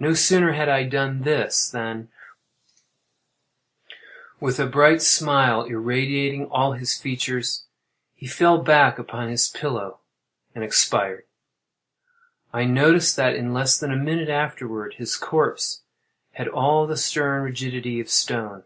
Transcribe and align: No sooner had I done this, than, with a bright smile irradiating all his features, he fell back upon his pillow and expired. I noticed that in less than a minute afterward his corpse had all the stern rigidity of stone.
No 0.00 0.12
sooner 0.12 0.54
had 0.54 0.68
I 0.68 0.82
done 0.82 1.22
this, 1.22 1.70
than, 1.70 2.08
with 4.40 4.58
a 4.58 4.66
bright 4.66 5.00
smile 5.02 5.62
irradiating 5.62 6.46
all 6.46 6.72
his 6.72 6.98
features, 6.98 7.66
he 8.12 8.26
fell 8.26 8.58
back 8.58 8.98
upon 8.98 9.28
his 9.28 9.48
pillow 9.50 10.00
and 10.52 10.64
expired. 10.64 11.26
I 12.52 12.64
noticed 12.64 13.14
that 13.14 13.36
in 13.36 13.54
less 13.54 13.78
than 13.78 13.92
a 13.92 13.96
minute 13.96 14.28
afterward 14.30 14.94
his 14.94 15.14
corpse 15.14 15.82
had 16.32 16.48
all 16.48 16.88
the 16.88 16.96
stern 16.96 17.44
rigidity 17.44 18.00
of 18.00 18.10
stone. 18.10 18.64